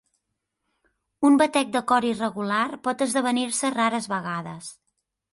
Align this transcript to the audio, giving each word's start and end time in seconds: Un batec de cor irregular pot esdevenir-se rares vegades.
Un 1.27 1.35
batec 1.41 1.67
de 1.75 1.81
cor 1.91 2.07
irregular 2.11 2.61
pot 2.87 3.03
esdevenir-se 3.07 3.71
rares 3.75 4.09
vegades. 4.15 4.71